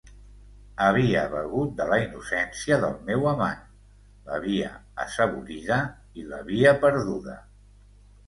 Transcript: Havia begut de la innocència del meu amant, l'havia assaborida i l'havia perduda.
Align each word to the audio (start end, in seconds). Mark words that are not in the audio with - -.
Havia 0.83 1.19
begut 1.33 1.73
de 1.81 1.85
la 1.89 1.97
innocència 2.05 2.79
del 2.85 2.95
meu 3.09 3.27
amant, 3.33 3.61
l'havia 4.29 4.71
assaborida 5.05 5.77
i 6.21 6.25
l'havia 6.31 6.73
perduda. 6.87 7.37